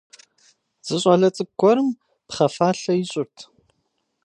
[0.85, 1.89] Зы щӏалэ цӏыкӏу гуэрым
[2.27, 3.37] пхъэ фалъэ ищӏырт.